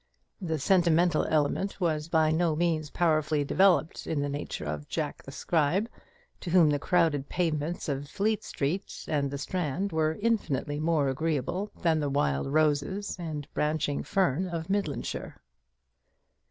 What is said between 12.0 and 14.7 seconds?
wild roses and branching fern